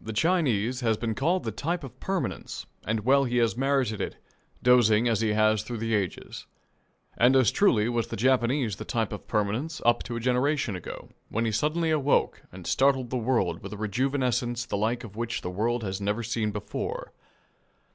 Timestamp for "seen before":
16.22-17.12